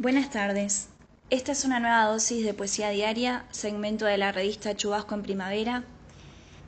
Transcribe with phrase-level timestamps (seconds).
[0.00, 0.90] Buenas tardes.
[1.28, 5.82] Esta es una nueva dosis de poesía diaria, segmento de la revista Chubasco en Primavera.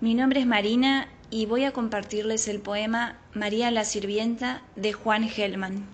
[0.01, 5.29] Mi nombre es Marina y voy a compartirles el poema María la Sirvienta de Juan
[5.29, 5.87] Gelman.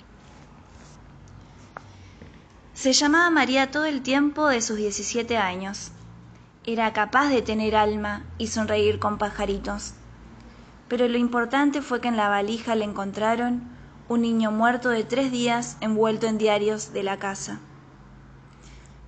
[2.73, 5.91] Se llamaba María todo el tiempo de sus 17 años.
[6.65, 9.93] Era capaz de tener alma y sonreír con pajaritos.
[10.89, 13.76] Pero lo importante fue que en la valija le encontraron
[14.09, 17.61] un niño muerto de tres días envuelto en diarios de la casa.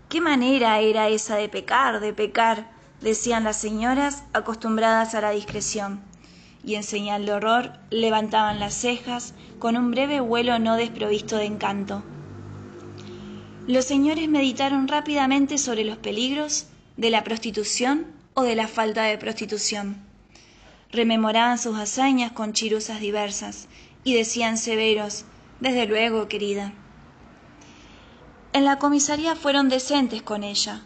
[0.08, 2.70] ¿Qué manera era esa de pecar, de pecar?
[3.00, 6.00] decían las señoras acostumbradas a la discreción,
[6.64, 11.44] y en señal de horror levantaban las cejas con un breve vuelo no desprovisto de
[11.44, 12.02] encanto.
[13.68, 19.18] Los señores meditaron rápidamente sobre los peligros de la prostitución o de la falta de
[19.18, 19.98] prostitución.
[20.90, 23.68] Rememoraban sus hazañas con chiruzas diversas
[24.04, 25.24] y decían severos,
[25.60, 26.72] desde luego, querida.
[28.52, 30.82] En la comisaría fueron decentes con ella,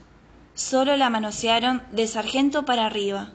[0.54, 3.30] solo la manosearon de sargento para arriba.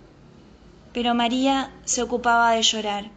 [0.93, 3.09] Pero María se ocupaba de llorar.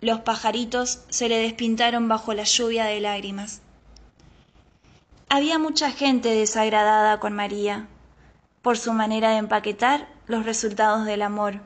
[0.00, 3.62] Los pajaritos se le despintaron bajo la lluvia de lágrimas.
[5.28, 7.88] Había mucha gente desagradada con María
[8.60, 11.60] por su manera de empaquetar los resultados del amor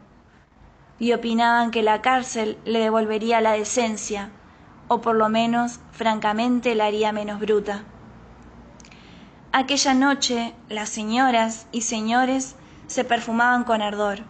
[0.99, 4.31] y opinaban que la cárcel le devolvería la decencia,
[4.89, 7.85] o por lo menos, francamente, la haría menos bruta.
[9.53, 14.21] Aquella noche las señoras y señores se perfumaban con ardor,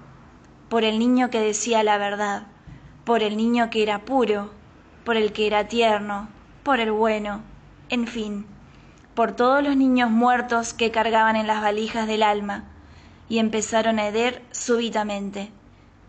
[0.68, 2.46] por el niño que decía la verdad,
[3.04, 4.50] por el niño que era puro,
[5.04, 6.28] por el que era tierno,
[6.64, 7.42] por el bueno,
[7.88, 8.46] en fin,
[9.14, 12.64] por todos los niños muertos que cargaban en las valijas del alma,
[13.28, 15.50] y empezaron a heder súbitamente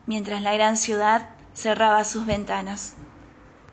[0.07, 2.95] mientras la gran ciudad cerraba sus ventanas.